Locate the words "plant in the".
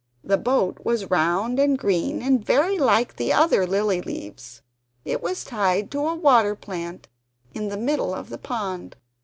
6.55-7.77